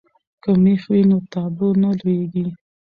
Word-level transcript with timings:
که 0.43 0.51
مېخ 0.63 0.81
وي 0.91 1.01
نو 1.09 1.17
تابلو 1.31 1.69
نه 1.81 1.89
لویږي. 1.99 2.47